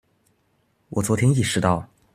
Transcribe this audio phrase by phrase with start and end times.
[0.89, 1.87] 我昨天意識到